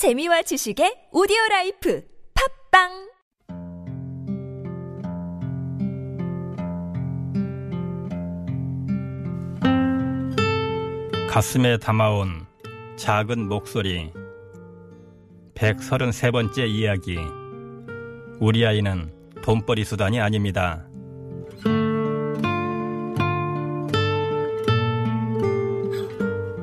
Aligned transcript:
재미와 0.00 0.40
지식의 0.40 1.12
오디오 1.12 1.36
라이프 1.50 2.02
팟빵 2.72 3.10
가슴에 11.28 11.76
담아온 11.76 12.46
작은 12.96 13.46
목소리 13.46 14.10
133번째 15.54 16.66
이야기 16.66 17.18
우리 18.40 18.64
아이는 18.64 19.12
돈벌이 19.42 19.84
수단이 19.84 20.18
아닙니다. 20.18 20.82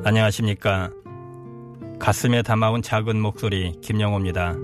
안녕하십니까. 0.03 0.89
가슴에 1.99 2.41
담아온 2.41 2.81
작은 2.81 3.19
목소리 3.19 3.73
김영호입니다. 3.81 4.55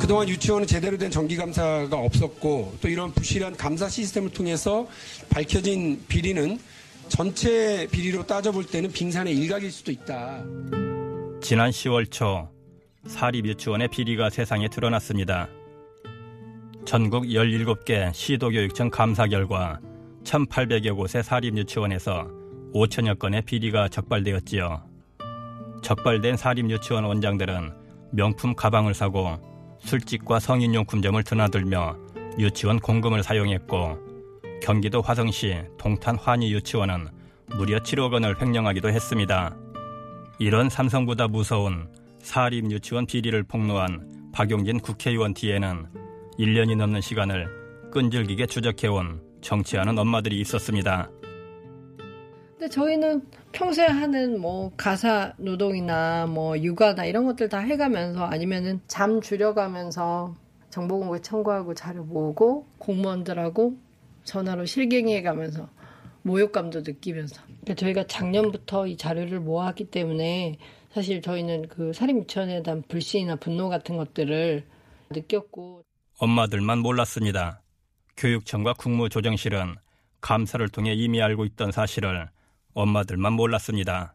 그동안 0.00 0.28
유치원은 0.28 0.66
제대로 0.66 0.98
된 0.98 1.10
정기감사가 1.10 1.96
없었고 1.96 2.74
또 2.80 2.88
이런 2.88 3.12
부실한 3.12 3.56
감사 3.56 3.88
시스템을 3.88 4.30
통해서 4.30 4.88
밝혀진 5.30 6.04
비리는 6.08 6.58
전체 7.08 7.86
비리로 7.90 8.26
따져볼 8.26 8.66
때는 8.66 8.90
빙산의 8.90 9.36
일각일 9.36 9.70
수도 9.70 9.92
있다. 9.92 10.44
지난 11.40 11.70
10월 11.70 12.10
초 12.10 12.48
사립유치원의 13.06 13.88
비리가 13.88 14.30
세상에 14.30 14.68
드러났습니다. 14.68 15.48
전국 16.84 17.24
17개 17.24 18.12
시도교육청 18.12 18.90
감사 18.90 19.28
결과 19.28 19.78
1,800여 20.24 20.96
곳의 20.96 21.22
사립유치원에서 21.22 22.28
5천여 22.74 23.18
건의 23.18 23.42
비리가 23.42 23.88
적발되었지요. 23.88 24.91
적발된 25.82 26.36
사립유치원 26.36 27.04
원장들은 27.04 27.72
명품 28.12 28.54
가방을 28.54 28.94
사고 28.94 29.38
술집과 29.80 30.38
성인용품점을 30.38 31.22
드나들며 31.24 31.96
유치원 32.38 32.78
공금을 32.78 33.22
사용했고 33.22 33.98
경기도 34.62 35.02
화성시 35.02 35.60
동탄 35.78 36.16
환희 36.16 36.52
유치원은 36.52 37.08
무려 37.56 37.78
7억 37.78 38.12
원을 38.12 38.40
횡령하기도 38.40 38.88
했습니다. 38.88 39.56
이런 40.38 40.70
삼성보다 40.70 41.28
무서운 41.28 41.88
사립 42.20 42.70
유치원 42.70 43.06
비리를 43.06 43.42
폭로한 43.42 44.30
박용진 44.32 44.80
국회의원 44.80 45.34
뒤에는 45.34 45.86
1년이 46.38 46.76
넘는 46.76 47.00
시간을 47.00 47.90
끈질기게 47.90 48.46
추적해온 48.46 49.20
정치하는 49.42 49.98
엄마들이 49.98 50.40
있었습니다. 50.40 51.10
근데 52.62 52.74
저희는 52.74 53.26
평소에 53.50 53.86
하는 53.86 54.40
뭐 54.40 54.70
가사 54.76 55.34
노동이나 55.36 56.26
뭐 56.26 56.56
육아나 56.56 57.04
이런 57.06 57.24
것들 57.24 57.48
다 57.48 57.58
해가면서 57.58 58.24
아니면은 58.24 58.80
잠 58.86 59.20
줄여가면서 59.20 60.36
정보공개 60.70 61.20
청구하고 61.22 61.74
자료 61.74 62.04
모으고 62.04 62.68
공무원들하고 62.78 63.76
전화로 64.22 64.64
실갱이해가면서 64.66 65.68
모욕감도 66.22 66.82
느끼면서 66.82 67.42
그러니까 67.62 67.74
저희가 67.74 68.06
작년부터 68.06 68.86
이 68.86 68.96
자료를 68.96 69.40
모았기 69.40 69.90
때문에 69.90 70.56
사실 70.92 71.20
저희는 71.20 71.66
그 71.66 71.92
사립유치원에 71.92 72.62
대한 72.62 72.84
불신이나 72.86 73.36
분노 73.36 73.70
같은 73.70 73.96
것들을 73.96 74.64
느꼈고 75.10 75.82
엄마들만 76.18 76.78
몰랐습니다. 76.78 77.60
교육청과 78.16 78.74
국무조정실은 78.74 79.74
감사를 80.20 80.68
통해 80.68 80.94
이미 80.94 81.20
알고 81.20 81.44
있던 81.44 81.72
사실을 81.72 82.30
엄마들만 82.74 83.34
몰랐습니다. 83.34 84.14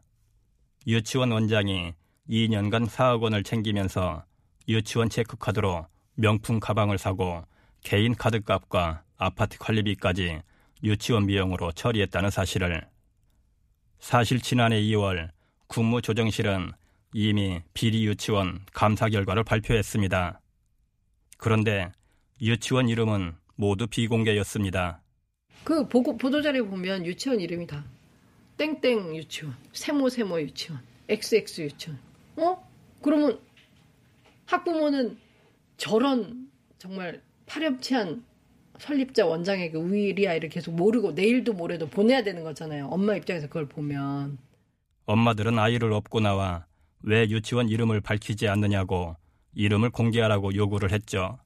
유치원 0.86 1.30
원장이 1.30 1.94
2년간 2.28 2.86
4억 2.86 3.22
원을 3.22 3.42
챙기면서 3.42 4.24
유치원 4.68 5.08
체크카드로 5.08 5.86
명품 6.14 6.60
가방을 6.60 6.98
사고 6.98 7.44
개인 7.82 8.14
카드값과 8.14 9.04
아파트 9.16 9.58
관리비까지 9.58 10.42
유치원 10.82 11.26
비용으로 11.26 11.72
처리했다는 11.72 12.30
사실을 12.30 12.86
사실 13.98 14.40
지난해 14.40 14.80
2월 14.82 15.30
국무조정실은 15.68 16.72
이미 17.12 17.60
비리 17.74 18.06
유치원 18.06 18.60
감사 18.72 19.08
결과를 19.08 19.44
발표했습니다. 19.44 20.40
그런데 21.36 21.90
유치원 22.40 22.88
이름은 22.88 23.34
모두 23.56 23.86
비공개였습니다. 23.86 25.02
그 25.64 25.88
보고 25.88 26.16
보도자료 26.16 26.66
보면 26.66 27.06
유치원 27.06 27.40
이름이 27.40 27.66
다 27.66 27.84
땡땡 28.58 29.16
유치원, 29.16 29.56
세모 29.72 30.08
세모 30.08 30.40
유치원, 30.40 30.80
XX 31.08 31.62
유치원. 31.62 31.98
어? 32.36 32.68
그러면 33.00 33.40
학부모는 34.46 35.16
저런 35.76 36.48
정말 36.76 37.22
파렴치한 37.46 38.24
설립자 38.78 39.26
원장에게 39.26 39.76
우리 39.78 40.28
아이를 40.28 40.48
계속 40.48 40.74
모르고 40.74 41.12
내일도 41.12 41.52
모레도 41.52 41.88
보내야 41.88 42.22
되는 42.22 42.42
거잖아요. 42.42 42.88
엄마 42.88 43.16
입장에서 43.16 43.46
그걸 43.46 43.66
보면. 43.66 44.38
엄마들은 45.06 45.58
아이를 45.58 45.92
업고 45.92 46.20
나와 46.20 46.66
왜 47.02 47.28
유치원 47.30 47.68
이름을 47.68 48.00
밝히지 48.00 48.48
않느냐고 48.48 49.16
이름을 49.54 49.90
공개하라고 49.90 50.54
요구를 50.54 50.92
했죠. 50.92 51.38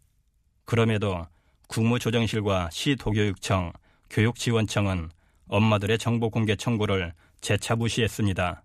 그럼에도 0.64 1.26
국무조정실과 1.68 2.70
시도교육청, 2.70 3.72
교육지원청은 4.10 5.10
엄마들의 5.48 5.98
정보 5.98 6.30
공개 6.30 6.56
청구를 6.56 7.12
재차 7.40 7.76
무시했습니다. 7.76 8.62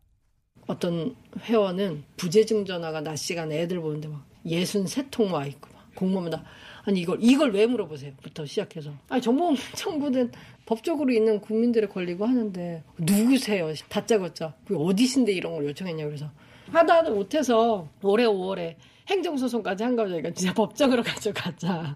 어떤 0.68 1.16
회원은 1.42 2.04
부재중 2.18 2.66
전화가 2.66 3.02
낮 3.02 3.16
시간에 3.16 3.62
애들 3.62 3.80
보는데 3.80 4.08
막 4.08 4.26
예순 4.46 4.86
세 4.88 5.04
통 5.10 5.32
와 5.34 5.46
있고 5.46 5.70
막 5.74 5.90
공무원 5.96 6.30
다 6.30 6.44
아니 6.84 7.02
이걸 7.02 7.18
이걸 7.22 7.52
왜 7.54 7.66
물어보세요?부터 7.66 8.46
시작해서 8.46 8.92
아니 9.10 9.22
정보 9.22 9.54
청구는 9.76 10.32
법적으로 10.66 11.12
있는 11.12 11.40
국민들의 11.40 11.90
권리고 11.90 12.26
하는데 12.26 12.84
누구세요? 12.98 13.74
다짜고짜 13.90 14.54
어디신데 14.74 15.32
이런 15.34 15.54
걸 15.56 15.66
요청했냐 15.68 16.06
그래서 16.06 16.30
하다 16.72 16.98
하다 16.98 17.10
못해서 17.12 17.88
올해 18.02 18.26
5월에 18.26 18.76
행정소송까지 19.08 19.84
한 19.86 19.96
거죠. 19.96 20.20
이건 20.20 20.34
진짜 20.34 20.54
법적으로 20.54 21.02
가져가자. 21.04 21.96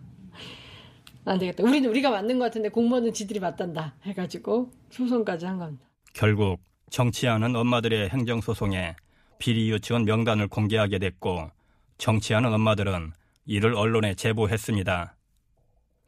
안 1.26 1.38
되겠다. 1.38 1.64
우리는 1.64 1.90
우리가 1.90 2.10
맞는 2.10 2.40
것 2.40 2.46
같은데 2.46 2.70
공무원은 2.70 3.14
지들이 3.14 3.40
맞단다. 3.40 3.96
해가지고 4.04 4.72
소송까지 4.90 5.46
한 5.46 5.60
겁니다. 5.60 5.86
결국 6.14 6.60
정치하는 6.90 7.56
엄마들의 7.56 8.10
행정소송에 8.10 8.96
비리 9.38 9.70
유치원 9.72 10.06
명단을 10.06 10.48
공개하게 10.48 11.00
됐고 11.00 11.50
정치하는 11.98 12.54
엄마들은 12.54 13.12
이를 13.46 13.76
언론에 13.76 14.14
제보했습니다. 14.16 15.16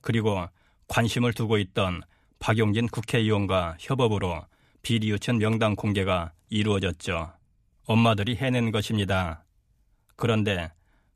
그리고 0.02 0.46
관심을 0.88 1.34
두고 1.34 1.58
있던 1.60 2.02
박용진 2.40 2.88
국회의원과 2.88 3.78
협업으로 3.80 4.46
비리 4.82 5.10
유치원 5.10 5.40
명단 5.40 5.76
공개가 5.76 6.34
이루어졌죠. 6.50 7.32
엄마들이 7.86 8.36
해낸 8.36 8.72
것입니다. 8.72 9.46
그런데 10.16 10.72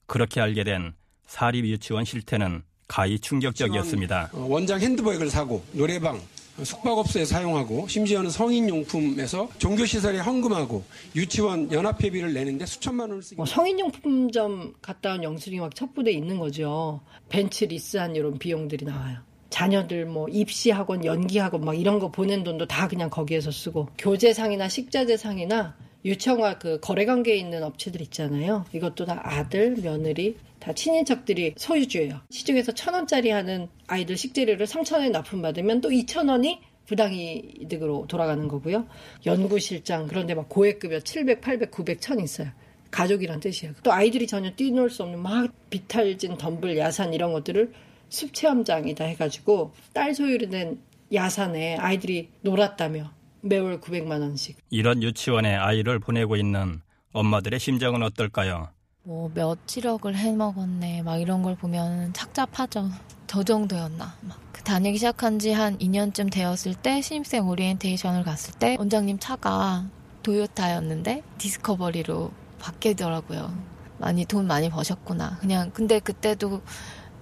그렇게 0.06 0.40
알게 0.40 0.64
된 0.64 0.94
사립 1.26 1.66
유치원 1.66 2.06
실태는 2.06 2.64
가히 2.88 3.20
충격적이었습니다. 3.20 4.32
어, 4.34 4.48
원장 4.50 4.80
핸드백을 4.80 5.30
사고 5.30 5.64
노래방, 5.74 6.20
숙박업소에 6.64 7.26
사용하고 7.26 7.88
심지어는 7.88 8.30
성인용품에서 8.30 9.50
종교시설에 9.60 10.20
헌금하고 10.20 10.84
유치원 11.16 11.72
연합회비를 11.72 12.34
내는데 12.34 12.66
수천만 12.66 13.10
원을 13.10 13.22
쓰기. 13.22 13.36
뭐 13.36 13.46
성인용품점 13.46 14.74
갔다 14.82 15.14
온 15.14 15.24
영수증이 15.24 15.60
막 15.60 15.76
첩부돼 15.76 16.12
있는 16.12 16.40
거죠. 16.40 17.02
벤츠 17.30 17.66
리스한 17.66 18.16
이런 18.16 18.40
비용들이 18.40 18.86
나와요. 18.86 19.20
자녀들 19.50 20.06
뭐 20.06 20.28
입시학원, 20.30 21.06
연기학원 21.06 21.64
막 21.64 21.74
이런 21.74 22.00
거 22.00 22.10
보낸 22.12 22.44
돈도 22.44 22.66
다 22.68 22.88
그냥 22.88 23.10
거기에서 23.10 23.52
쓰고 23.52 23.90
교재상이나 23.98 24.68
식자재상이나 24.68 25.76
유치원과 26.06 26.60
그 26.60 26.80
거래 26.80 27.06
관계에 27.06 27.36
있는 27.36 27.64
업체들 27.64 28.02
있잖아요. 28.02 28.66
이것도 28.72 29.06
다 29.06 29.20
아들, 29.24 29.76
며느리, 29.76 30.38
다 30.60 30.74
친인척들이 30.74 31.56
소유주예요. 31.58 32.22
시중에서 32.30 32.74
천 32.74 32.94
원짜리 32.94 33.30
하는 33.30 33.68
아이들 33.88 34.18
식재료를 34.18 34.66
3천 34.66 34.94
원에 34.94 35.10
납품받으면 35.10 35.82
또 35.82 35.90
2천 35.90 36.30
원이 36.30 36.60
부당이득으로 36.86 38.06
돌아가는 38.08 38.48
거고요. 38.48 38.88
연구실장 39.26 40.08
그런데 40.08 40.34
막 40.34 40.48
고액급여 40.50 41.02
700, 41.02 41.42
800, 41.42 41.72
900, 41.72 42.02
1000 42.02 42.20
있어요. 42.22 42.50
가족이란 42.92 43.42
뜻이에요. 43.42 43.74
또 43.84 43.92
아이들이 43.92 44.28
전혀 44.28 44.52
뛰놀 44.52 44.90
수 44.90 45.04
없는 45.04 45.20
막 45.20 45.52
비탈진, 45.70 46.38
덤블, 46.38 46.78
야산 46.78 47.14
이런 47.14 47.34
것들을 47.34 47.74
숲체험장이다 48.10 49.04
해가지고 49.04 49.74
딸 49.94 50.16
소유로 50.16 50.50
된 50.50 50.80
야산에 51.14 51.76
아이들이 51.76 52.30
놀았다며 52.42 53.12
매월 53.42 53.80
900만 53.80 54.22
원씩. 54.22 54.58
이런 54.70 55.02
유치원에 55.04 55.56
아이를 55.56 56.00
보내고 56.00 56.36
있는 56.36 56.82
엄마들의 57.14 57.60
심정은 57.60 58.04
어떨까요? 58.04 58.70
뭐 59.04 59.32
몇칠억을 59.34 60.16
해먹었네 60.16 61.02
막 61.04 61.18
이런 61.18 61.42
걸 61.44 61.56
보면 61.56 62.14
착잡하죠. 62.14 62.90
저 63.28 63.44
정도였나 63.44 64.16
막. 64.22 64.40
그 64.52 64.64
다니기 64.64 64.98
시작한 64.98 65.40
지 65.40 65.52
한 65.52 65.78
2년쯤 65.78 66.32
되었을 66.32 66.76
때 66.76 67.02
신입생 67.02 67.48
오리엔테이션을 67.48 68.24
갔을 68.24 68.54
때 68.56 68.76
원장님 68.78 69.20
차가 69.20 69.86
도요타였는데 70.24 71.24
디스커버리로 71.38 72.32
바뀌더라고요. 72.60 73.54
많이 74.00 74.26
돈 74.26 74.46
많이 74.46 74.70
버셨구나. 74.70 75.38
그냥 75.40 75.72
근데 75.74 76.00
그때도 76.00 76.62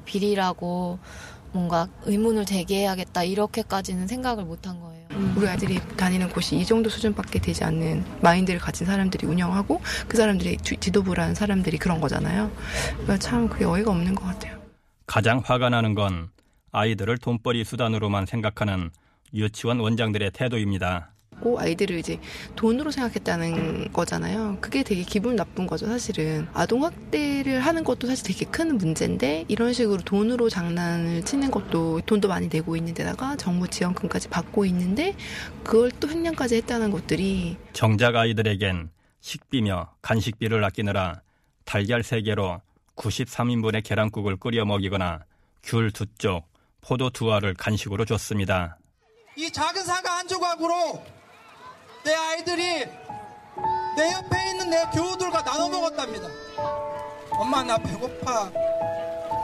비리라고 0.05 0.97
뭔가 1.51 1.87
의문을 2.03 2.45
제기해야겠다 2.45 3.23
이렇게까지는 3.23 4.07
생각을 4.07 4.43
못 4.43 4.65
한 4.67 4.79
거예요. 4.79 4.94
우리 5.35 5.47
아들이 5.47 5.79
다니는 5.97 6.29
곳이 6.29 6.57
이 6.57 6.65
정도 6.65 6.89
수준밖에 6.89 7.39
되지 7.39 7.63
않는 7.63 8.03
마인드를 8.21 8.59
가진 8.59 8.85
사람들이 8.87 9.27
운영하고 9.27 9.81
그 10.07 10.17
사람들이 10.17 10.57
주- 10.57 10.75
지도부라는 10.77 11.35
사람들이 11.35 11.77
그런 11.77 12.01
거잖아요. 12.01 12.51
그러니까 12.91 13.17
참 13.17 13.47
그게 13.47 13.65
어이가 13.65 13.91
없는 13.91 14.15
것 14.15 14.25
같아요. 14.25 14.57
가장 15.05 15.41
화가 15.43 15.69
나는 15.69 15.93
건 15.95 16.29
아이들을 16.71 17.17
돈벌이 17.19 17.63
수단으로만 17.63 18.25
생각하는 18.25 18.89
유치원 19.33 19.79
원장들의 19.79 20.31
태도입니다. 20.31 21.11
고 21.45 21.59
아이들을 21.59 21.99
이제 21.99 22.19
돈으로 22.55 22.89
생각했다는 22.89 23.93
거잖아요. 23.93 24.57
그게 24.61 24.81
되게 24.81 25.03
기분 25.03 25.35
나쁜 25.35 25.67
거죠, 25.67 25.85
사실은. 25.85 26.47
아동 26.55 26.83
학대를 26.83 27.59
하는 27.59 27.83
것도 27.83 28.07
사실 28.07 28.25
되게 28.25 28.49
큰 28.49 28.79
문제인데 28.79 29.45
이런 29.47 29.71
식으로 29.71 30.01
돈으로 30.01 30.49
장난을 30.49 31.23
치는 31.23 31.51
것도 31.51 32.01
돈도 32.07 32.29
많이 32.29 32.47
내고 32.47 32.75
있는 32.75 32.95
데다가 32.95 33.35
정부 33.35 33.67
지원금까지 33.67 34.29
받고 34.29 34.65
있는데 34.65 35.15
그걸 35.63 35.91
또 35.99 36.09
횡령까지 36.09 36.55
했다는 36.55 36.89
것들이 36.89 37.57
정작 37.73 38.15
아이들에겐 38.15 38.89
식비며 39.21 39.91
간식비를 40.01 40.63
아끼느라 40.63 41.21
달걀 41.63 42.01
3개로 42.01 42.61
93인분의 42.95 43.83
계란국을 43.83 44.37
끓여 44.37 44.65
먹이거나 44.65 45.25
귤두 45.61 46.07
쪽, 46.17 46.47
포도 46.81 47.11
두 47.11 47.31
알을 47.31 47.53
간식으로 47.53 48.03
줬습니다. 48.05 48.79
이 49.37 49.51
작은 49.51 49.83
사과 49.83 50.17
한 50.17 50.27
조각으로 50.27 51.03
내 52.05 52.13
아이들이 52.13 52.85
내 53.97 54.11
옆에 54.13 54.51
있는 54.51 54.69
내 54.69 54.83
교우들과 54.93 55.43
나눠 55.43 55.69
먹었답니다. 55.69 56.27
엄마 57.31 57.63
나 57.63 57.77
배고파. 57.77 58.51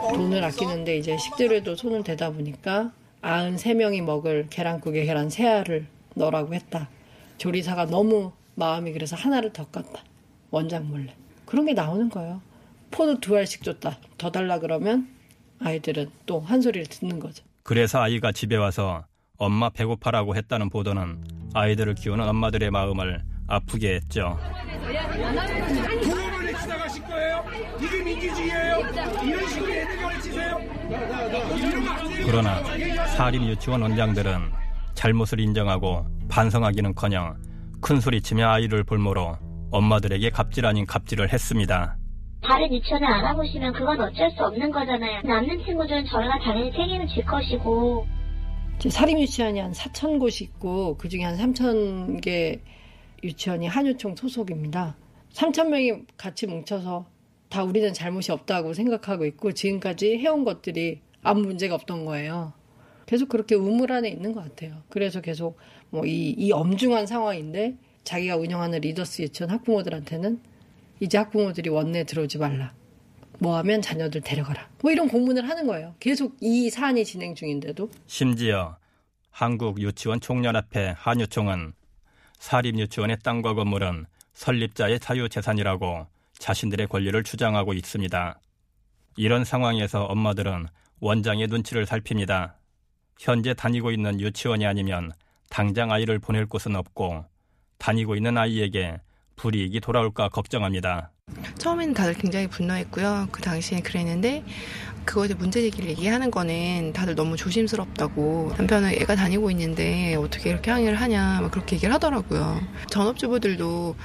어, 0.04 0.12
돈을? 0.14 0.44
아끼는데 0.44 0.98
이제 0.98 1.18
식재료에도 1.18 1.76
손을 1.76 2.04
대다 2.04 2.32
보니까 2.32 2.92
93명이 3.22 4.02
먹을 4.04 4.48
계란국에 4.50 5.06
계란 5.06 5.30
세 5.30 5.48
알을 5.48 5.88
넣으라고 6.16 6.54
했다. 6.54 6.90
조리사가 7.38 7.88
너무 7.88 8.32
마음이 8.56 8.94
그래서 8.94 9.16
하나를 9.16 9.52
더 9.54 9.66
깠다. 9.68 10.00
원장 10.52 10.88
몰래. 10.88 11.16
그런 11.46 11.66
게 11.66 11.74
나오는 11.74 12.10
거예요. 12.10 12.42
포도 12.92 13.20
두 13.20 13.36
알씩 13.38 13.64
줬다. 13.64 13.98
더 14.18 14.32
달라 14.32 14.60
그러면 14.60 15.08
아이들은 15.60 16.12
또 16.26 16.40
한 16.42 16.62
소리를 16.62 16.86
듣는 16.88 17.20
거죠. 17.20 17.44
그래서 17.64 18.00
아이가 18.02 18.32
집에 18.32 18.56
와서 18.56 19.06
엄마 19.38 19.70
배고파라고 19.70 20.36
했다는 20.36 20.70
보도는 20.70 21.24
아이들을 21.54 21.96
키우는 21.96 22.28
엄마들의 22.28 22.72
마음을 22.72 23.22
아프게 23.48 23.96
했죠. 23.96 24.38
그거만에 26.02 26.54
지나가실 26.54 27.04
거예요? 27.04 27.44
이게 27.80 28.04
민주주의예요? 28.04 28.80
이런 29.26 29.48
식으로 29.48 29.74
애들 29.74 30.06
안 30.06 30.22
돼요. 30.22 30.58
그러나 32.26 32.56
사립 33.08 33.42
유치원 33.44 33.82
원장들은 33.82 34.52
잘못을 34.94 35.40
인정하고 35.40 36.06
반성하기는커녕 36.30 37.36
큰 37.82 38.00
소리치며 38.00 38.50
아이를 38.50 38.84
볼모로 38.84 39.38
엄마들에게 39.72 40.30
갑질 40.30 40.66
아닌 40.66 40.86
갑질을 40.86 41.34
했습니다. 41.34 41.98
다른 42.44 42.74
유치원을 42.74 43.08
알아보시면 43.08 43.74
그건 43.74 44.00
어쩔 44.02 44.30
수 44.32 44.44
없는 44.44 44.72
거잖아요. 44.72 45.22
남는 45.24 45.64
친구들은 45.66 46.06
저희가 46.06 46.40
당연히 46.40 46.72
책임을 46.72 47.08
질 47.08 47.24
것이고 47.26 48.08
사립 48.90 49.20
유치원이 49.20 49.60
한 49.60 49.72
4천 49.74 50.20
곳이 50.20 50.44
있고 50.46 50.98
그 50.98 51.08
중에 51.08 51.24
한 51.24 51.38
3천 51.38 52.22
개 52.22 52.60
유치원이 53.24 53.68
한유총 53.68 54.16
소속입니다. 54.16 54.98
3천 55.34 55.68
명이 55.70 55.92
같이 56.18 56.48
뭉쳐서 56.48 57.06
다 57.50 57.64
우리는 57.64 57.94
잘못이 57.94 58.32
없다고 58.32 58.74
생각하고 58.74 59.26
있고 59.26 59.52
지금까지 59.52 60.18
해온 60.18 60.44
것들이 60.44 61.02
아무 61.22 61.42
문제가 61.42 61.76
없던 61.76 62.06
거예요. 62.06 62.54
계속 63.06 63.30
그렇게 63.30 63.56
우물 63.56 63.92
안에 63.92 64.10
있는 64.10 64.34
것 64.34 64.42
같아요. 64.44 64.82
그래서 64.90 65.22
계속 65.22 65.58
뭐 65.90 66.06
이 66.06 66.34
이 66.38 66.52
엄중한 66.52 67.06
상황인데 67.08 67.76
자기가 68.04 68.38
운영하는 68.38 68.80
리더스 68.82 69.22
유치원 69.22 69.52
학부모들한테는 69.52 70.40
이제 71.02 71.18
학부모들이 71.18 71.70
원내 71.70 72.06
들어오지 72.06 72.38
말라. 72.40 72.74
뭐 73.42 73.58
하면 73.58 73.82
자녀들 73.82 74.22
데려가라. 74.22 74.70
뭐 74.84 74.92
이런 74.92 75.08
공문을 75.08 75.50
하는 75.50 75.66
거예요. 75.66 75.96
계속 76.00 76.38
이 76.42 76.70
사안이 76.70 77.04
진행 77.04 77.34
중인데도 77.34 77.90
심지어 78.06 78.78
한국 79.32 79.82
유치원 79.82 80.20
총연합회 80.20 80.94
한유총은 80.96 81.74
사립 82.38 82.78
유치원의 82.78 83.18
땅과 83.24 83.56
건물은 83.56 84.06
설립자의 84.34 85.00
사유재산이라고 85.02 86.06
자신들의 86.38 86.86
권리를 86.86 87.24
주장하고 87.24 87.74
있습니다. 87.74 88.40
이런 89.18 89.44
상황에서 89.44 90.04
엄마들은 90.06 90.68
원장의 91.00 91.48
눈치를 91.48 91.88
살핍니다. 91.88 92.58
현재 93.20 93.56
다니고 93.56 93.90
있는 93.92 94.20
유치원이 94.20 94.68
아니면 94.68 95.14
당장 95.50 95.92
아이를 95.92 96.20
보낼 96.20 96.46
곳은 96.46 96.76
없고 96.76 97.26
다니고 97.80 98.16
있는 98.16 98.38
아이에게 98.38 99.00
불이익이 99.42 99.80
돌아올까 99.80 100.30
걱정합니다. 100.30 101.10
처음에는 101.58 101.96
다들 101.96 102.14
굉장히 102.14 102.46
분노했고요. 102.48 103.30
그 103.32 103.42
당시에 103.42 103.80
그랬는데 103.82 104.44
그거에 105.04 105.28
대해 105.28 105.38
문제 105.40 105.62
제기를 105.62 105.90
얘기하는 105.90 106.30
거는 106.30 106.94
다들 106.94 107.16
너무 107.16 107.36
조심스럽다고 107.38 108.54
남편은 108.56 108.90
애가 108.90 109.16
다니고 109.16 109.50
있는데 109.50 110.14
어떻게 110.16 110.52
이렇게 110.52 110.70
항의를 110.70 110.96
하냐 110.96 111.42
막 111.42 111.50
그렇게 111.50 111.76
얘기를 111.76 111.92
하더라고요. 111.96 112.62
전업주부들도 112.92 113.96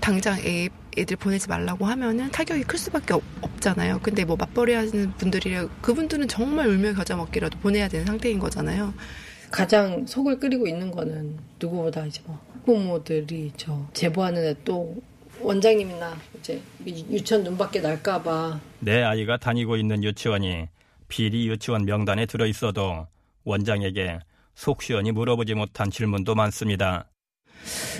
당장 0.00 0.38
애, 0.44 0.68
애들 0.96 1.16
보내지 1.16 1.48
말라고 1.48 1.84
하면은 1.86 2.30
타격이 2.30 2.62
클 2.62 2.78
수밖에 2.78 3.14
없, 3.14 3.22
없잖아요. 3.40 3.98
근데 4.00 4.24
뭐 4.24 4.36
맞벌이 4.36 4.74
하시는 4.74 5.10
분들이 5.14 5.56
그분들은 5.82 6.28
정말 6.28 6.68
울며 6.68 6.94
겨자 6.94 7.16
먹기라도 7.16 7.58
보내야 7.58 7.88
되는 7.88 8.06
상태인 8.06 8.38
거잖아요. 8.38 8.94
가장 9.50 10.06
속을 10.06 10.38
끓이고 10.38 10.68
있는 10.68 10.92
거는 10.92 11.38
누구보다 11.58 12.04
이제 12.06 12.22
뭐 12.26 12.38
학부모들이 12.68 13.52
저 13.56 13.86
제보하는 13.94 14.44
애또 14.44 14.94
원장님이나 15.40 16.16
이제 16.38 16.60
유치원 16.86 17.44
눈밖에 17.44 17.80
날까봐 17.80 18.60
내 18.80 19.02
아이가 19.02 19.38
다니고 19.38 19.76
있는 19.76 20.04
유치원이 20.04 20.66
비리 21.08 21.48
유치원 21.48 21.86
명단에 21.86 22.26
들어 22.26 22.46
있어도 22.46 23.06
원장에게 23.44 24.18
속 24.54 24.82
시원히 24.82 25.12
물어보지 25.12 25.54
못한 25.54 25.90
질문도 25.90 26.34
많습니다. 26.34 27.06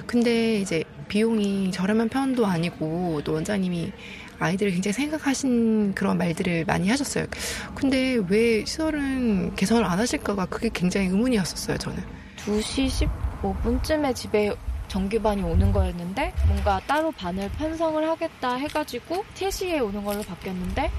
근데 0.06 0.60
이제 0.60 0.84
비용이 1.08 1.70
저렴한 1.70 2.10
편도 2.10 2.44
아니고 2.44 3.22
또 3.24 3.32
원장님이 3.32 3.92
아이들을 4.38 4.72
굉장히 4.72 4.92
생각하신 4.92 5.94
그런 5.94 6.18
말들을 6.18 6.64
많이 6.66 6.88
하셨어요. 6.90 7.26
근데 7.74 8.20
왜 8.28 8.64
시설은 8.64 9.56
개선을 9.56 9.84
안 9.84 9.98
하실까가 9.98 10.46
그게 10.46 10.68
굉장히 10.72 11.08
의문이었었어요, 11.08 11.78
저는. 11.78 11.98
2시 12.36 13.08
15분쯤에 13.42 14.14
집에 14.14 14.54
정규반이 14.88 15.42
오는 15.42 15.70
거였는데 15.72 16.32
뭔가 16.46 16.80
따로 16.86 17.10
반을 17.12 17.50
편성을 17.58 18.08
하겠다 18.08 18.54
해가지고 18.54 19.24
3시에 19.34 19.84
오는 19.84 20.02
걸로 20.04 20.22
바뀌었는데 20.22 20.90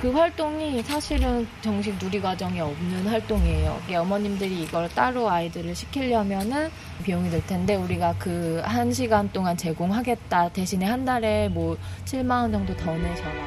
그 0.00 0.10
활동이 0.10 0.82
사실은 0.82 1.46
정식 1.60 1.96
누리 1.98 2.20
과정이 2.20 2.58
없는 2.60 3.06
활동이에요. 3.06 3.80
어머님들이 3.98 4.62
이걸 4.64 4.88
따로 4.88 5.30
아이들을 5.30 5.74
시키려면은 5.74 6.70
비용이 7.04 7.30
들 7.30 7.44
텐데 7.46 7.76
우리가 7.76 8.16
그 8.18 8.62
한 8.64 8.92
시간 8.92 9.30
동안 9.32 9.56
제공하겠다 9.56 10.48
대신에 10.52 10.86
한 10.86 11.04
달에 11.04 11.48
뭐 11.50 11.76
7만 12.06 12.30
원 12.42 12.52
정도 12.52 12.74
더 12.76 12.96
내셔라. 12.96 13.46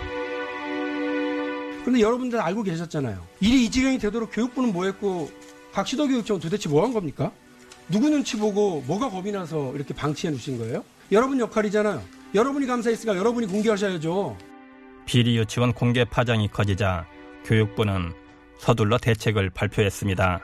그런데 1.82 2.00
여러분들 2.02 2.40
알고 2.40 2.64
계셨잖아요. 2.64 3.22
일이 3.42 3.66
이 3.66 3.70
지경이 3.72 3.98
되도록 3.98 4.30
교육부는 4.32 4.72
뭐 4.72 4.86
했고 4.86 5.30
박시도 5.74 6.08
교육청은 6.08 6.40
도대체 6.40 6.70
뭐 6.70 6.84
한 6.84 6.94
겁니까? 6.94 7.32
누구 7.90 8.10
눈치 8.10 8.38
보고 8.38 8.82
뭐가 8.88 9.10
겁이 9.10 9.32
나서 9.32 9.74
이렇게 9.76 9.94
방치해 9.94 10.32
놓으신 10.32 10.58
거예요? 10.58 10.84
여러분 11.12 11.40
역할이잖아요. 11.40 12.02
여러분이 12.34 12.66
감사했으니까 12.66 13.18
여러분이 13.18 13.48
공개하셔야죠. 13.48 14.38
비리 15.06 15.38
유치원 15.38 15.74
공개 15.74 16.04
파장이 16.06 16.48
커지자 16.48 17.06
교육부는 17.46 18.14
서둘러 18.58 18.98
대책을 18.98 19.50
발표했습니다. 19.50 20.40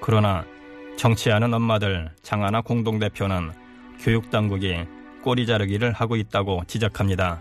그러나 0.00 0.44
정치하는 0.96 1.52
엄마들 1.52 2.10
장하나 2.22 2.60
공동대표는 2.60 3.52
교육당국이 4.00 4.76
꼬리 5.22 5.46
자르기를 5.46 5.92
하고 5.92 6.16
있다고 6.16 6.62
지적합니다. 6.66 7.40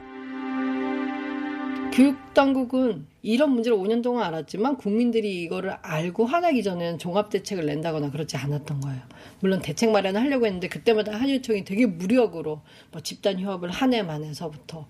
교육당국은 1.94 3.06
이런 3.22 3.52
문제를 3.52 3.78
5년 3.78 4.02
동안 4.02 4.26
알았지만 4.26 4.78
국민들이 4.78 5.44
이거를 5.44 5.74
알고 5.84 6.26
화나기 6.26 6.64
전에는 6.64 6.98
종합대책을 6.98 7.68
낸다거나 7.68 8.10
그렇지 8.10 8.36
않았던 8.36 8.82
거예요. 8.82 9.00
물론 9.42 9.62
대책 9.62 9.92
마련을 9.92 10.20
하려고 10.20 10.48
했는데 10.48 10.68
그때마다 10.68 11.14
한유총이 11.14 11.66
되게 11.66 11.86
무력으로 11.86 12.62
뭐 12.92 13.02
집단 13.02 13.40
휴업을 13.40 13.70
한 13.70 13.94
해 13.94 14.02
만에서부터 14.02 14.88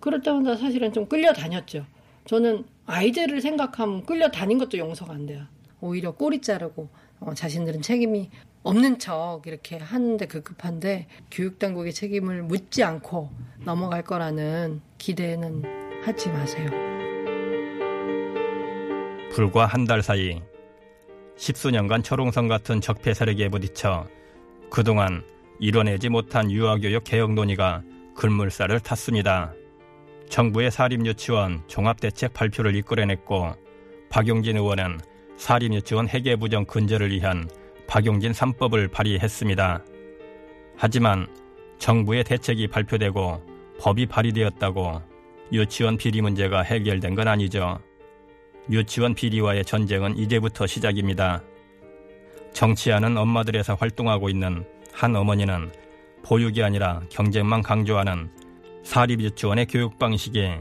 그럴 0.00 0.22
때마다 0.22 0.56
사실은 0.56 0.92
좀 0.92 1.06
끌려다녔죠. 1.06 1.86
저는 2.26 2.64
아이들을 2.86 3.40
생각하면 3.40 4.04
끌려다닌 4.04 4.58
것도 4.58 4.76
용서가 4.76 5.14
안 5.14 5.26
돼요. 5.26 5.44
오히려 5.80 6.10
꼬리 6.16 6.40
자르고 6.40 6.88
어, 7.20 7.32
자신들은 7.32 7.82
책임이 7.82 8.28
없는 8.64 8.98
척 8.98 9.42
이렇게 9.46 9.78
하는데 9.78 10.26
급급한데 10.26 11.06
교육당국의 11.30 11.94
책임을 11.94 12.42
묻지 12.42 12.82
않고 12.82 13.30
넘어갈 13.64 14.02
거라는 14.02 14.80
기대는 14.98 15.79
하지 16.04 16.28
마세요. 16.30 16.70
불과 19.32 19.66
한 19.66 19.84
달 19.84 20.02
사이 20.02 20.40
십수년간 21.36 22.02
초롱성 22.02 22.48
같은 22.48 22.80
적폐 22.80 23.14
세력에 23.14 23.48
부딪혀 23.48 24.06
그동안 24.70 25.24
이뤄내지 25.58 26.08
못한 26.08 26.50
유아교육 26.50 27.04
개혁 27.04 27.32
논의가 27.32 27.82
글물살을 28.16 28.80
탔습니다. 28.80 29.54
정부의 30.28 30.70
사립유치원 30.70 31.62
종합대책 31.66 32.32
발표를 32.34 32.76
이끌어냈고 32.76 33.54
박용진 34.10 34.56
의원은 34.56 34.98
사립유치원 35.36 36.08
해계부정 36.08 36.66
근절을 36.66 37.10
위한 37.10 37.48
박용진 37.86 38.32
3법을 38.32 38.92
발의했습니다. 38.92 39.84
하지만 40.76 41.26
정부의 41.78 42.24
대책이 42.24 42.68
발표되고 42.68 43.42
법이 43.80 44.06
발의되었다고 44.06 45.09
유치원 45.52 45.96
비리 45.96 46.22
문제가 46.22 46.62
해결된 46.62 47.14
건 47.14 47.28
아니죠. 47.28 47.80
유치원 48.70 49.14
비리와의 49.14 49.64
전쟁은 49.64 50.16
이제부터 50.16 50.66
시작입니다. 50.66 51.42
정치하는 52.52 53.16
엄마들에서 53.16 53.74
활동하고 53.74 54.28
있는 54.28 54.64
한 54.92 55.14
어머니는 55.16 55.72
보육이 56.22 56.62
아니라 56.62 57.00
경쟁만 57.10 57.62
강조하는 57.62 58.30
사립유치원의 58.84 59.66
교육 59.66 59.98
방식에 59.98 60.60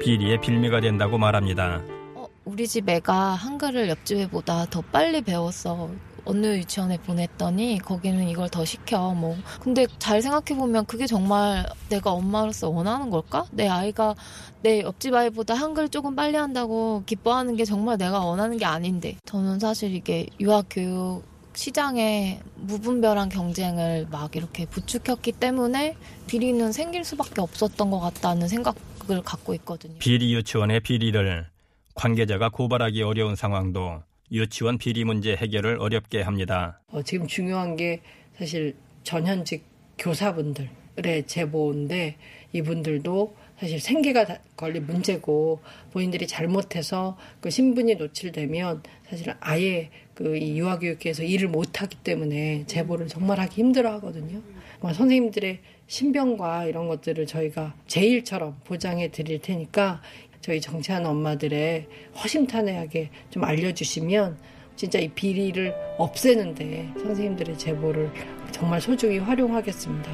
비리의 0.00 0.40
빌미가 0.40 0.80
된다고 0.80 1.18
말합니다. 1.18 1.82
어, 2.14 2.26
우리 2.44 2.66
집 2.66 2.88
애가 2.88 3.14
한글을 3.14 3.88
옆집 3.88 4.18
애보다 4.18 4.66
더 4.66 4.80
빨리 4.80 5.22
배웠어. 5.22 5.90
어느 6.24 6.46
유치원에 6.58 6.98
보냈더니 6.98 7.78
거기는 7.78 8.28
이걸 8.28 8.48
더 8.48 8.64
시켜. 8.64 9.12
뭐 9.14 9.36
근데 9.60 9.86
잘 9.98 10.22
생각해 10.22 10.58
보면 10.58 10.86
그게 10.86 11.06
정말 11.06 11.66
내가 11.88 12.12
엄마로서 12.12 12.68
원하는 12.68 13.10
걸까? 13.10 13.44
내 13.50 13.68
아이가 13.68 14.14
내 14.62 14.80
옆집 14.80 15.14
아이보다 15.14 15.54
한글 15.54 15.88
조금 15.88 16.14
빨리 16.14 16.36
한다고 16.36 17.02
기뻐하는 17.06 17.56
게 17.56 17.64
정말 17.64 17.98
내가 17.98 18.24
원하는 18.24 18.56
게 18.56 18.64
아닌데. 18.64 19.16
저는 19.24 19.58
사실 19.58 19.94
이게 19.94 20.26
유아 20.40 20.62
교육 20.70 21.24
시장에 21.54 22.40
무분별한 22.56 23.28
경쟁을 23.28 24.06
막 24.10 24.34
이렇게 24.36 24.64
부추겼기 24.66 25.32
때문에 25.32 25.96
비리는 26.26 26.72
생길 26.72 27.04
수밖에 27.04 27.40
없었던 27.40 27.90
것 27.90 28.00
같다는 28.00 28.48
생각을 28.48 29.22
갖고 29.24 29.52
있거든요. 29.54 29.98
비리 29.98 30.32
유치원의 30.34 30.80
비리를 30.80 31.46
관계자가 31.94 32.48
고발하기 32.48 33.02
어려운 33.02 33.36
상황도 33.36 34.02
유치원 34.32 34.78
비리 34.78 35.04
문제 35.04 35.36
해결을 35.36 35.78
어렵게 35.78 36.22
합니다. 36.22 36.80
어, 36.88 37.02
지금 37.02 37.26
중요한 37.26 37.76
게 37.76 38.00
사실 38.36 38.74
전현직 39.02 39.64
교사분들의 39.98 41.26
제보인데 41.26 42.16
이분들도 42.52 43.36
사실 43.58 43.78
생계가 43.78 44.38
걸린 44.56 44.86
문제고 44.86 45.60
본인들이 45.92 46.26
잘못해서 46.26 47.16
그 47.40 47.50
신분이 47.50 47.94
노출되면 47.94 48.82
사실 49.08 49.32
아예 49.38 49.90
그 50.14 50.36
유아교육계에서 50.40 51.22
일을 51.22 51.48
못하기 51.48 51.98
때문에 51.98 52.64
제보를 52.66 53.06
정말 53.08 53.38
하기 53.38 53.60
힘들어 53.60 53.92
하거든요. 53.94 54.40
선생님들의 54.80 55.60
신병과 55.86 56.64
이런 56.64 56.88
것들을 56.88 57.26
저희가 57.26 57.74
제일처럼 57.86 58.56
보장해 58.64 59.12
드릴 59.12 59.40
테니까 59.40 60.00
저희 60.42 60.60
정치하는 60.60 61.08
엄마들의 61.08 61.86
허심탄회하게 62.16 63.10
좀 63.30 63.44
알려주시면 63.44 64.36
진짜 64.74 64.98
이 64.98 65.08
비리를 65.08 65.72
없애는데 65.98 66.92
선생님들의 66.98 67.56
제보를 67.56 68.10
정말 68.50 68.80
소중히 68.80 69.18
활용하겠습니다. 69.18 70.10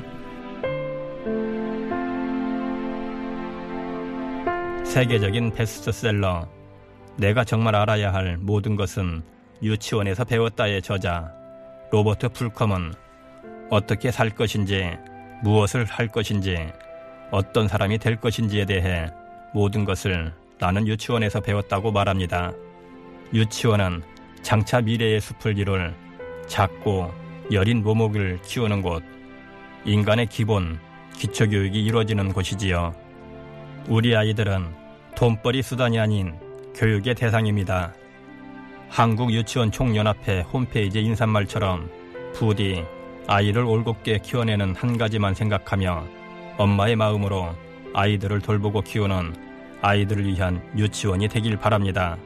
세계적인 4.85 5.53
베스트셀러 5.55 6.47
내가 7.17 7.45
정말 7.45 7.75
알아야 7.75 8.13
할 8.13 8.37
모든 8.37 8.77
것은 8.77 9.23
유치원에서 9.63 10.25
배웠다의 10.25 10.83
저자 10.83 11.33
로버트 11.91 12.29
풀컴은 12.31 12.93
어떻게 13.71 14.11
살 14.11 14.31
것인지 14.31 14.91
무엇을 15.43 15.87
할 15.87 16.09
것인지 16.09 16.57
어떤 17.31 17.67
사람이 17.67 17.99
될 17.99 18.17
것인지에 18.17 18.67
대해 18.67 19.07
모든 19.53 19.85
것을 19.85 20.33
나는 20.59 20.87
유치원에서 20.87 21.41
배웠다고 21.41 21.93
말합니다. 21.93 22.53
유치원은 23.33 24.03
장차 24.43 24.81
미래의 24.81 25.21
숲을 25.21 25.59
이룰 25.59 25.95
작고 26.47 27.13
여린 27.53 27.83
모목을 27.83 28.41
키우는 28.43 28.83
곳, 28.83 29.03
인간의 29.85 30.27
기본, 30.27 30.79
기초교육이 31.15 31.85
이루어지는 31.85 32.33
곳이지요. 32.33 32.95
우리 33.89 34.15
아이들은 34.17 34.67
돈벌이 35.17 35.63
수단이 35.63 35.99
아닌 35.99 36.35
교육의 36.75 37.15
대상입니다. 37.15 37.95
한국유치원 38.89 39.71
총연합회 39.71 40.43
홈페이지 40.43 41.01
인사말처럼 41.01 41.91
부디 42.35 42.85
아이를 43.27 43.65
올곧게 43.65 44.19
키워내는 44.19 44.75
한 44.75 44.97
가지만 44.97 45.35
생각하며 45.35 46.07
엄마의 46.57 46.97
마음으로 46.97 47.55
아이들을 47.95 48.41
돌보고 48.41 48.83
키우는 48.83 49.35
아이들을 49.81 50.27
위한 50.27 50.63
유치원이 50.77 51.29
되길 51.29 51.57
바랍니다. 51.57 52.17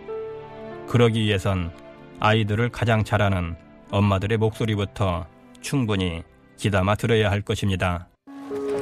그러기 0.88 1.20
위해선 1.20 1.72
아이들을 2.20 2.70
가장 2.70 3.04
잘하는 3.04 3.56
엄마들의 3.90 4.38
목소리부터 4.38 5.26
충분히 5.60 6.22
귀담아 6.58 6.94
들어야 6.94 7.30
할 7.30 7.42
것입니다. 7.42 8.08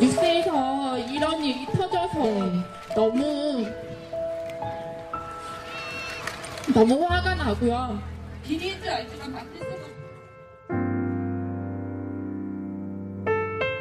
뉴스에서 0.00 0.98
이런 0.98 1.44
일이 1.44 1.66
터져서 1.66 2.52
너무 2.94 3.66
너무 6.72 7.04
화가 7.04 7.34
나고요. 7.34 8.00
비리인 8.44 8.80
줄 8.80 8.88
알지만 8.88 9.32
맡을 9.32 9.58
수 9.58 9.79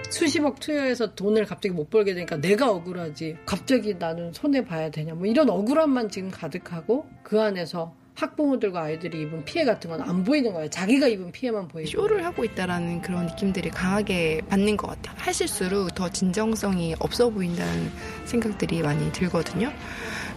수십억 0.09 0.59
투여해서 0.59 1.13
돈을 1.15 1.45
갑자기 1.45 1.73
못 1.73 1.89
벌게 1.89 2.13
되니까 2.13 2.37
내가 2.37 2.71
억울하지. 2.71 3.37
갑자기 3.45 3.93
나는 3.97 4.33
손해 4.33 4.63
봐야 4.65 4.89
되냐. 4.89 5.13
뭐 5.13 5.25
이런 5.27 5.49
억울함만 5.49 6.09
지금 6.09 6.31
가득하고 6.31 7.05
그 7.23 7.39
안에서 7.39 7.93
학부모들과 8.15 8.81
아이들이 8.81 9.21
입은 9.21 9.45
피해 9.45 9.63
같은 9.63 9.89
건 9.89 10.01
안 10.01 10.23
보이는 10.25 10.51
거예요. 10.51 10.69
자기가 10.69 11.07
입은 11.07 11.31
피해만 11.31 11.67
보이고. 11.69 11.89
쇼를 11.89 12.25
하고 12.25 12.43
있다라는 12.43 13.01
그런 13.01 13.27
느낌들이 13.27 13.69
강하게 13.69 14.41
받는 14.49 14.75
것 14.75 14.87
같아요. 14.87 15.15
하실수록 15.19 15.93
더 15.95 16.09
진정성이 16.09 16.95
없어 16.99 17.29
보인다는 17.29 17.89
생각들이 18.25 18.81
많이 18.81 19.09
들거든요. 19.13 19.71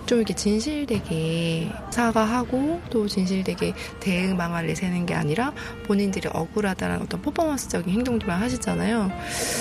좀 0.06 0.18
이렇게 0.18 0.34
진실되게 0.34 1.70
사과하고 1.90 2.80
또 2.90 3.06
진실되게 3.08 3.72
대응방안을 4.00 4.66
내세는 4.68 5.06
게 5.06 5.14
아니라 5.14 5.52
본인들이 5.86 6.28
억울하다는 6.32 7.02
어떤 7.02 7.22
퍼포먼스적인 7.22 7.92
행동들만 7.92 8.40
하시잖아요. 8.40 9.10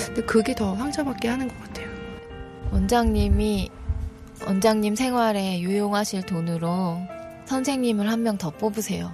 근데 0.06 0.22
그게 0.22 0.54
더 0.54 0.76
상처받게 0.76 1.28
하는 1.28 1.48
것 1.48 1.58
같아요. 1.60 1.88
원장님이 2.72 3.70
원장님 4.46 4.94
생활에 4.96 5.60
유용하실 5.60 6.26
돈으로 6.26 6.98
선생님을 7.46 8.08
한 8.10 8.20
명 8.22 8.36
더 8.38 8.50
뽑으세요. 8.50 9.10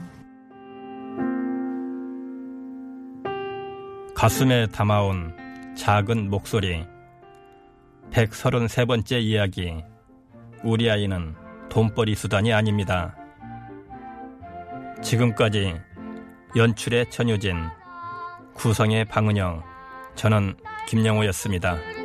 가슴에 4.14 4.66
담아온 4.68 5.32
작은 5.76 6.28
목소리. 6.30 6.85
133번째 8.11 9.20
이야기. 9.23 9.75
우리 10.64 10.90
아이는 10.90 11.34
돈벌이 11.68 12.14
수단이 12.14 12.52
아닙니다. 12.52 13.16
지금까지 15.02 15.74
연출의 16.56 17.10
천유진, 17.10 17.56
구성의 18.54 19.04
방은영, 19.04 19.62
저는 20.14 20.56
김영호였습니다. 20.88 21.98